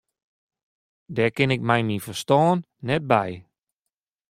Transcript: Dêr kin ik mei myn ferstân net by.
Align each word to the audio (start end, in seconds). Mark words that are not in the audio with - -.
Dêr 1.15 1.31
kin 1.35 1.53
ik 1.55 1.61
mei 1.67 1.81
myn 1.85 2.03
ferstân 2.05 2.57
net 2.87 3.03
by. 3.11 3.29